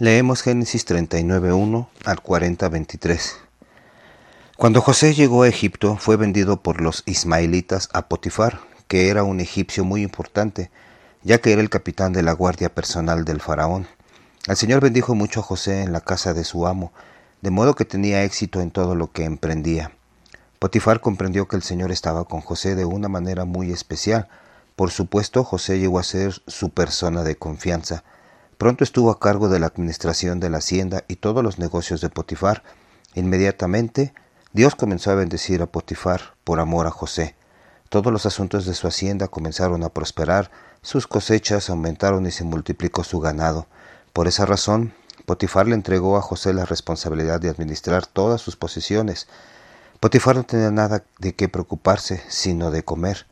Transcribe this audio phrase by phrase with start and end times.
[0.00, 3.34] Leemos Génesis 39.1 al 40.23.
[4.56, 9.38] Cuando José llegó a Egipto, fue vendido por los ismaelitas a Potifar, que era un
[9.38, 10.72] egipcio muy importante,
[11.22, 13.86] ya que era el capitán de la guardia personal del faraón.
[14.48, 16.92] El Señor bendijo mucho a José en la casa de su amo,
[17.40, 19.92] de modo que tenía éxito en todo lo que emprendía.
[20.58, 24.26] Potifar comprendió que el Señor estaba con José de una manera muy especial.
[24.74, 28.02] Por supuesto, José llegó a ser su persona de confianza.
[28.58, 32.08] Pronto estuvo a cargo de la administración de la hacienda y todos los negocios de
[32.08, 32.62] Potifar.
[33.14, 34.14] Inmediatamente,
[34.52, 37.34] Dios comenzó a bendecir a Potifar por amor a José.
[37.88, 40.50] Todos los asuntos de su hacienda comenzaron a prosperar,
[40.82, 43.66] sus cosechas aumentaron y se multiplicó su ganado.
[44.12, 44.94] Por esa razón,
[45.26, 49.26] Potifar le entregó a José la responsabilidad de administrar todas sus posesiones.
[49.98, 53.26] Potifar no tenía nada de qué preocuparse, sino de comer.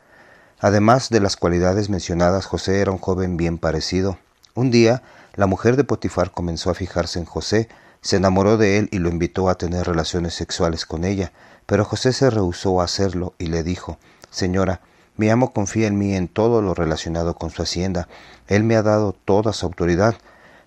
[0.59, 4.17] Además de las cualidades mencionadas, José era un joven bien parecido.
[4.55, 5.01] Un día,
[5.33, 7.69] la mujer de Potifar comenzó a fijarse en José,
[8.01, 11.31] se enamoró de él y lo invitó a tener relaciones sexuales con ella,
[11.65, 13.97] pero José se rehusó a hacerlo y le dijo,
[14.29, 14.81] Señora,
[15.17, 18.07] mi amo confía en mí en todo lo relacionado con su hacienda.
[18.47, 20.15] Él me ha dado toda su autoridad.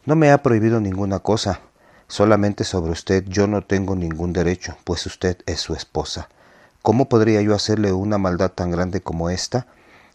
[0.05, 1.61] No me ha prohibido ninguna cosa.
[2.09, 6.29] Solamente sobre usted yo no tengo ningún derecho, pues usted es su esposa.
[6.83, 9.67] ¿Cómo podría yo hacerle una maldad tan grande como esta?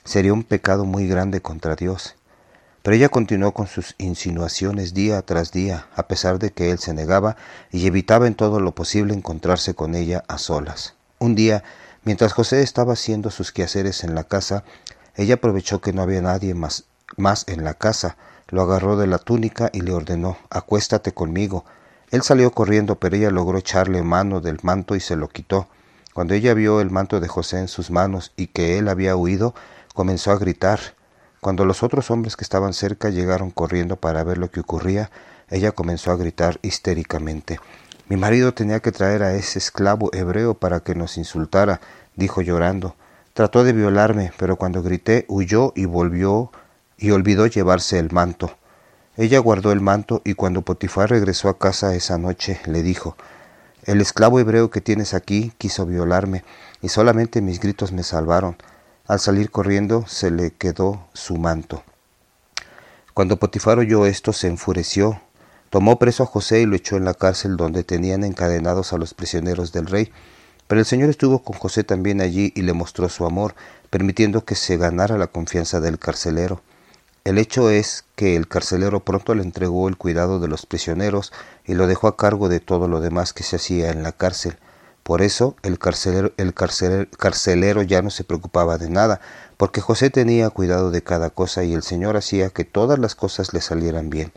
[0.03, 2.15] Sería un pecado muy grande contra Dios.
[2.83, 6.93] Pero ella continuó con sus insinuaciones día tras día, a pesar de que él se
[6.93, 7.35] negaba
[7.71, 10.95] y evitaba en todo lo posible encontrarse con ella a solas.
[11.19, 11.63] Un día,
[12.03, 14.63] mientras José estaba haciendo sus quehaceres en la casa,
[15.15, 16.85] ella aprovechó que no había nadie más,
[17.17, 18.17] más en la casa,
[18.49, 21.65] lo agarró de la túnica y le ordenó Acuéstate conmigo.
[22.09, 25.67] Él salió corriendo, pero ella logró echarle mano del manto y se lo quitó.
[26.13, 29.53] Cuando ella vio el manto de José en sus manos y que él había huido,
[29.93, 30.95] comenzó a gritar
[31.41, 35.09] cuando los otros hombres que estaban cerca llegaron corriendo para ver lo que ocurría,
[35.49, 37.59] ella comenzó a gritar histéricamente.
[38.07, 41.81] Mi marido tenía que traer a ese esclavo hebreo para que nos insultara,
[42.15, 42.95] dijo llorando.
[43.33, 46.51] Trató de violarme, pero cuando grité huyó y volvió
[46.95, 48.55] y olvidó llevarse el manto.
[49.17, 53.17] Ella guardó el manto y cuando Potifar regresó a casa esa noche le dijo
[53.83, 56.43] El esclavo hebreo que tienes aquí quiso violarme
[56.83, 58.57] y solamente mis gritos me salvaron.
[59.11, 61.83] Al salir corriendo se le quedó su manto.
[63.13, 65.21] Cuando Potifar oyó esto se enfureció,
[65.69, 69.13] tomó preso a José y lo echó en la cárcel donde tenían encadenados a los
[69.13, 70.13] prisioneros del rey.
[70.67, 73.53] Pero el Señor estuvo con José también allí y le mostró su amor,
[73.89, 76.61] permitiendo que se ganara la confianza del carcelero.
[77.25, 81.33] El hecho es que el carcelero pronto le entregó el cuidado de los prisioneros
[81.65, 84.57] y lo dejó a cargo de todo lo demás que se hacía en la cárcel.
[85.03, 89.19] Por eso el carcelero, el carcelero ya no se preocupaba de nada,
[89.57, 93.53] porque José tenía cuidado de cada cosa y el Señor hacía que todas las cosas
[93.53, 94.31] le salieran bien.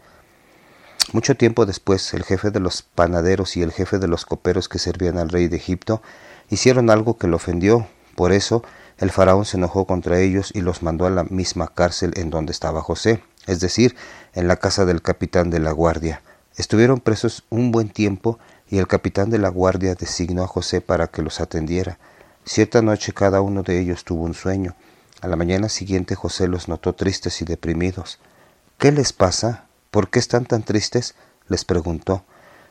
[1.12, 4.78] Mucho tiempo después, el jefe de los panaderos y el jefe de los coperos que
[4.78, 6.02] servían al rey de Egipto
[6.48, 7.86] hicieron algo que lo ofendió.
[8.16, 8.64] Por eso,
[8.98, 12.52] el faraón se enojó contra ellos y los mandó a la misma cárcel en donde
[12.52, 13.96] estaba José, es decir,
[14.32, 16.22] en la casa del capitán de la guardia.
[16.56, 18.38] Estuvieron presos un buen tiempo
[18.68, 21.98] y el capitán de la guardia designó a José para que los atendiera.
[22.44, 24.74] Cierta noche cada uno de ellos tuvo un sueño.
[25.20, 28.18] A la mañana siguiente José los notó tristes y deprimidos.
[28.78, 29.64] ¿Qué les pasa?
[29.90, 31.14] ¿Por qué están tan tristes?
[31.48, 32.24] les preguntó.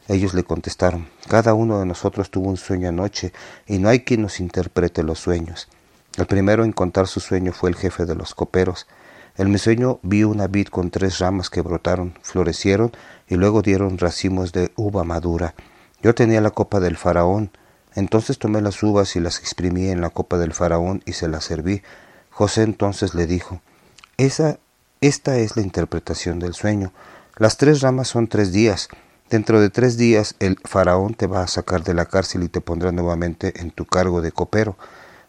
[0.08, 3.32] Ellos le contestaron, cada uno de nosotros tuvo un sueño anoche,
[3.66, 5.70] y no hay quien nos interprete los sueños.
[6.18, 8.86] El primero en contar su sueño fue el jefe de los coperos.
[9.38, 12.92] En mi sueño vi una vid con tres ramas que brotaron, florecieron
[13.28, 15.56] y luego dieron racimos de uva madura.
[16.04, 17.50] Yo tenía la copa del faraón,
[17.96, 21.46] entonces tomé las uvas y las exprimí en la copa del faraón y se las
[21.46, 21.82] serví.
[22.30, 23.62] José entonces le dijo,
[24.18, 24.60] Esa,
[25.00, 26.92] esta es la interpretación del sueño.
[27.38, 28.90] Las tres ramas son tres días.
[29.30, 32.60] Dentro de tres días el faraón te va a sacar de la cárcel y te
[32.60, 34.76] pondrá nuevamente en tu cargo de copero.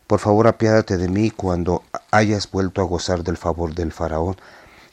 [0.09, 4.37] Por favor, apiádate de mí cuando hayas vuelto a gozar del favor del faraón,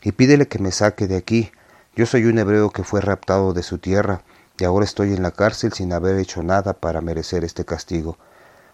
[0.03, 1.52] y pídele que me saque de aquí.
[1.96, 4.22] Yo soy un hebreo que fue raptado de su tierra
[4.62, 8.19] y ahora estoy en la cárcel sin haber hecho nada para merecer este castigo.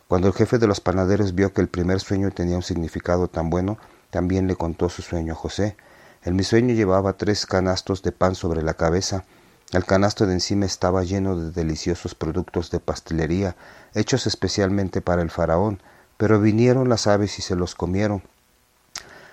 [0.09, 3.49] Cuando el jefe de los panaderos vio que el primer sueño tenía un significado tan
[3.49, 3.77] bueno,
[4.09, 5.77] también le contó su sueño a José.
[6.25, 9.23] En mi sueño llevaba tres canastos de pan sobre la cabeza.
[9.71, 13.55] El canasto de encima estaba lleno de deliciosos productos de pastelería,
[13.93, 15.81] hechos especialmente para el faraón,
[16.17, 18.23] pero vinieron las aves y se los comieron.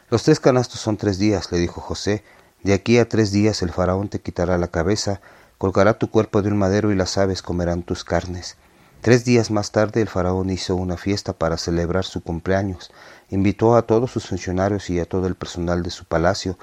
[0.08, 2.22] Los tres canastos son tres días, le dijo José.
[2.62, 5.20] De aquí a tres días el faraón te quitará la cabeza
[5.58, 8.56] colgará tu cuerpo de un madero y las aves comerán tus carnes.
[9.04, 12.90] Tres días más tarde el faraón hizo una fiesta para celebrar su cumpleaños.
[13.28, 16.58] Invitó a todos sus funcionarios y a todo el personal de su palacio.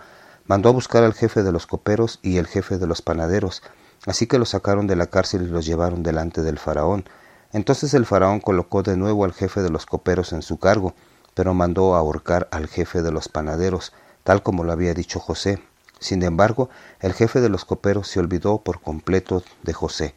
[0.47, 3.61] mandó a buscar al jefe de los coperos y el jefe de los panaderos,
[4.07, 7.05] así que los sacaron de la cárcel y los llevaron delante del faraón.
[7.53, 10.95] Entonces el faraón colocó de nuevo al jefe de los coperos en su cargo,
[11.35, 13.93] pero mandó ahorcar al jefe de los panaderos,
[14.23, 15.61] tal como lo había dicho José.
[16.01, 16.69] Sin embargo,
[16.99, 20.15] el jefe de los coperos se olvidó por completo de José.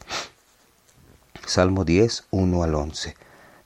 [1.46, 3.14] Salmo 10, 1 al 11.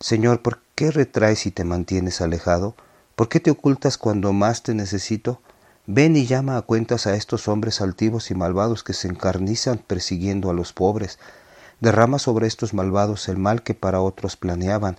[0.00, 2.74] Señor, ¿por qué retraes y te mantienes alejado?
[3.14, 5.40] ¿Por qué te ocultas cuando más te necesito?
[5.86, 10.50] Ven y llama a cuentas a estos hombres altivos y malvados que se encarnizan persiguiendo
[10.50, 11.20] a los pobres.
[11.78, 14.96] Derrama sobre estos malvados el mal que para otros planeaban.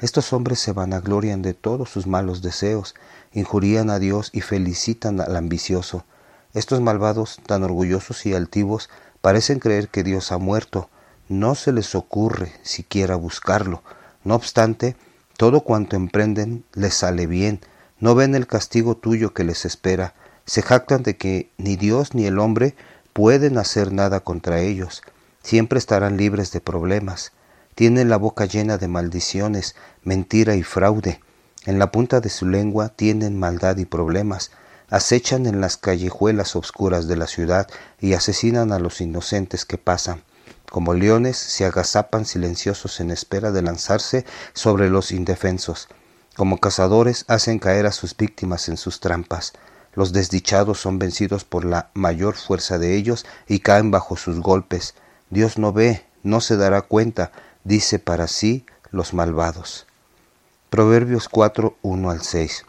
[0.00, 2.94] Estos hombres se vanaglorian de todos sus malos deseos,
[3.34, 6.06] injurían a Dios y felicitan al ambicioso.
[6.54, 8.90] Estos malvados, tan orgullosos y altivos,
[9.20, 10.90] parecen creer que Dios ha muerto.
[11.28, 13.82] No se les ocurre siquiera buscarlo.
[14.24, 14.96] No obstante,
[15.36, 17.60] todo cuanto emprenden les sale bien.
[18.00, 20.14] No ven el castigo tuyo que les espera.
[20.44, 22.74] Se jactan de que ni Dios ni el hombre
[23.12, 25.02] pueden hacer nada contra ellos.
[25.42, 27.32] Siempre estarán libres de problemas.
[27.74, 31.20] Tienen la boca llena de maldiciones, mentira y fraude.
[31.64, 34.50] En la punta de su lengua tienen maldad y problemas.
[34.92, 37.66] Acechan en las callejuelas obscuras de la ciudad
[37.98, 40.22] y asesinan a los inocentes que pasan.
[40.70, 45.88] Como leones se agazapan silenciosos en espera de lanzarse sobre los indefensos.
[46.36, 49.54] Como cazadores hacen caer a sus víctimas en sus trampas.
[49.94, 54.94] Los desdichados son vencidos por la mayor fuerza de ellos y caen bajo sus golpes.
[55.30, 57.32] Dios no ve, no se dará cuenta,
[57.64, 59.86] dice para sí los malvados.
[60.68, 62.66] Proverbios 4, 1 al 6.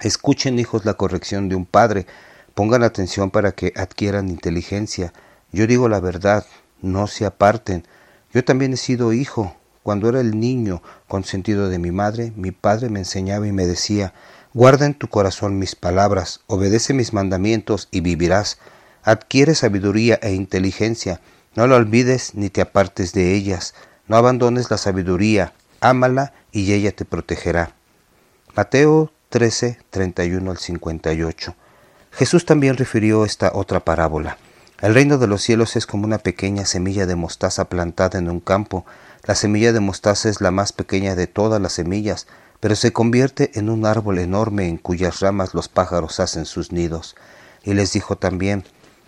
[0.00, 2.06] Escuchen, hijos, la corrección de un padre.
[2.54, 5.12] Pongan atención para que adquieran inteligencia.
[5.52, 6.46] Yo digo la verdad,
[6.80, 7.86] no se aparten.
[8.32, 9.54] Yo también he sido hijo.
[9.82, 14.14] Cuando era el niño consentido de mi madre, mi padre me enseñaba y me decía,
[14.54, 18.58] guarda en tu corazón mis palabras, obedece mis mandamientos y vivirás.
[19.02, 21.20] Adquiere sabiduría e inteligencia,
[21.54, 23.74] no la olvides ni te apartes de ellas.
[24.08, 27.74] No abandones la sabiduría, ámala y ella te protegerá.
[28.54, 31.56] Mateo 13, 31 al 58.
[32.10, 34.36] Jesús también refirió esta otra parábola.
[34.82, 38.40] El reino de los cielos es como una pequeña semilla de mostaza plantada en un
[38.40, 38.84] campo.
[39.24, 42.26] La semilla de mostaza es la más pequeña de todas las semillas,
[42.60, 47.16] pero se convierte en un árbol enorme en cuyas ramas los pájaros hacen sus nidos.
[47.64, 48.64] Y les dijo también,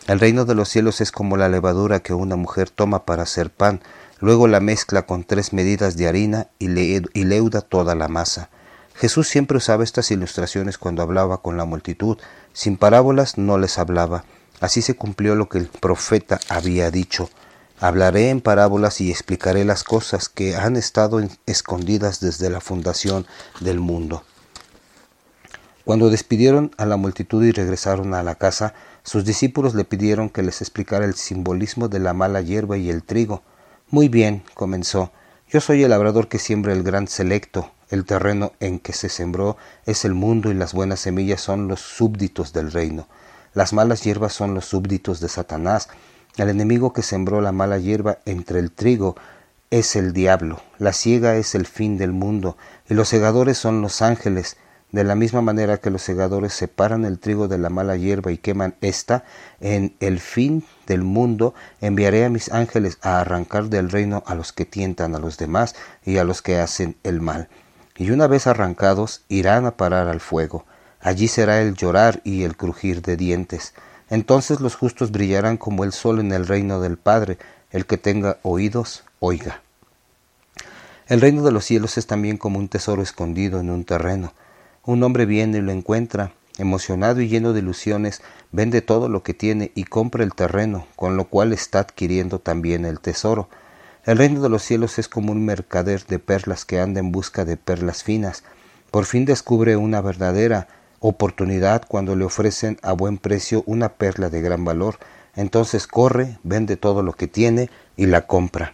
[0.07, 3.51] el reino de los cielos es como la levadura que una mujer toma para hacer
[3.51, 3.83] pan,
[4.21, 8.49] luego la mezcla con tres medidas de harina y, y leuda toda la masa.
[8.95, 12.19] Jesús siempre usaba estas ilustraciones cuando hablaba con la multitud,
[12.53, 14.25] sin parábolas no les hablaba,
[14.61, 17.29] Así se cumplió lo que el profeta había dicho.
[17.81, 23.27] Hablaré en parábolas y explicaré las cosas que han estado escondidas desde la fundación
[23.61, 24.23] del mundo.
[25.85, 30.43] Cuando despidieron a la multitud y regresaron a la casa, sus discípulos le pidieron que
[30.43, 33.43] les explicara el simbolismo de la mala hierba y el trigo.
[33.91, 35.13] Muy bien, comenzó.
[35.51, 37.71] Yo soy el labrador que siembra el gran selecto.
[37.95, 39.57] El terreno en que se sembró
[39.87, 43.07] es el mundo y las buenas semillas son los súbditos del reino.
[43.53, 45.89] Las malas hierbas son los súbditos de Satanás.
[46.37, 49.15] El enemigo que sembró la mala hierba entre el trigo
[49.71, 50.61] es el diablo.
[50.79, 52.57] La ciega es el fin del mundo
[52.89, 54.57] y los segadores son los ángeles.
[54.91, 58.39] De la misma manera que los segadores separan el trigo de la mala hierba y
[58.39, 59.23] queman ésta,
[59.61, 64.53] en el fin del mundo enviaré a mis ángeles a arrancar del reino a los
[64.53, 67.49] que tientan a los demás y a los que hacen el mal.
[67.97, 70.65] Y una vez arrancados irán a parar al fuego.
[71.01, 73.75] Allí será el llorar y el crujir de dientes.
[74.11, 77.39] Entonces los justos brillarán como el sol en el reino del Padre.
[77.71, 79.63] El que tenga oídos, oiga.
[81.07, 84.33] El reino de los cielos es también como un tesoro escondido en un terreno.
[84.85, 88.23] Un hombre viene y lo encuentra, emocionado y lleno de ilusiones,
[88.53, 92.85] vende todo lo que tiene y compra el terreno, con lo cual está adquiriendo también
[92.85, 93.49] el tesoro.
[94.07, 97.47] El reino de los cielos es como un mercader de perlas que anda en busca
[97.47, 98.45] de perlas finas.
[98.91, 100.69] Por fin descubre una verdadera,
[101.01, 104.99] oportunidad cuando le ofrecen a buen precio una perla de gran valor.
[105.37, 108.73] Entonces corre, vende todo lo que tiene y la compra.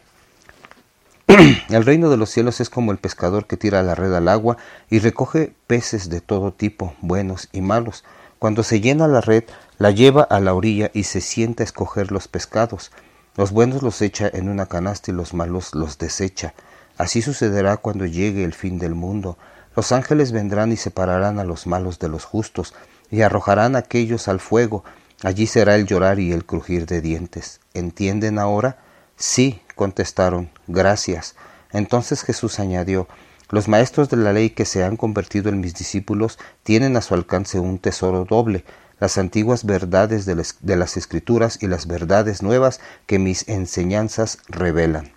[1.68, 4.56] el reino de los cielos es como el pescador que tira la red al agua
[4.90, 8.02] y recoge peces de todo tipo, buenos y malos.
[8.40, 9.44] Cuando se llena la red,
[9.78, 12.90] la lleva a la orilla y se sienta a escoger los pescados.
[13.36, 16.54] Los buenos los echa en una canasta y los malos los desecha.
[16.98, 19.38] Así sucederá cuando llegue el fin del mundo.
[19.76, 22.74] Los ángeles vendrán y separarán a los malos de los justos,
[23.10, 24.84] y arrojarán a aquellos al fuego.
[25.22, 27.60] Allí será el llorar y el crujir de dientes.
[27.74, 28.78] ¿Entienden ahora?
[29.16, 31.36] Sí, contestaron, gracias.
[31.72, 33.06] Entonces Jesús añadió,
[33.50, 37.14] los maestros de la ley que se han convertido en mis discípulos tienen a su
[37.14, 38.64] alcance un tesoro doble.
[39.00, 45.12] Las antiguas verdades de las escrituras y las verdades nuevas que mis enseñanzas revelan.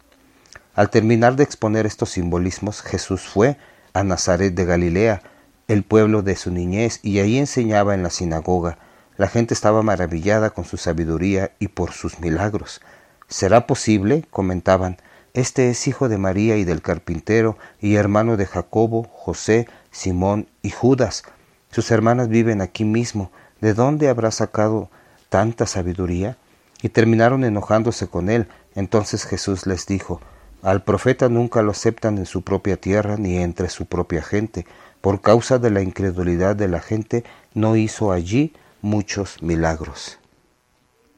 [0.73, 3.57] Al terminar de exponer estos simbolismos, Jesús fue
[3.93, 5.21] a Nazaret de Galilea,
[5.67, 8.79] el pueblo de su niñez, y ahí enseñaba en la sinagoga.
[9.17, 12.81] La gente estaba maravillada con su sabiduría y por sus milagros.
[13.27, 14.25] ¿Será posible?
[14.31, 14.97] comentaban.
[15.33, 20.71] Este es hijo de María y del carpintero, y hermano de Jacobo, José, Simón y
[20.71, 21.23] Judas.
[21.69, 23.31] Sus hermanas viven aquí mismo.
[23.63, 24.89] ¿De dónde habrá sacado
[25.29, 26.35] tanta sabiduría?
[26.81, 28.49] Y terminaron enojándose con él.
[28.75, 30.19] Entonces Jesús les dijo,
[30.61, 34.65] al profeta nunca lo aceptan en su propia tierra ni entre su propia gente.
[34.99, 38.51] Por causa de la incredulidad de la gente, no hizo allí
[38.81, 40.19] muchos milagros.